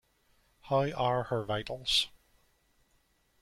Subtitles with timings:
[0.61, 2.07] How are her vitals?